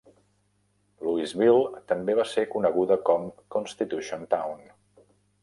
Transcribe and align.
Louisville 1.07 1.83
també 1.91 2.15
va 2.21 2.25
se 2.31 2.47
coneguda 2.55 2.99
com 3.11 3.29
"Constitution 3.59 4.27
Town". 4.35 4.67